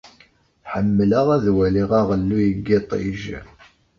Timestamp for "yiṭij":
2.67-3.23